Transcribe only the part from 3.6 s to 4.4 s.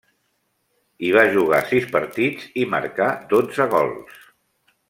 gols.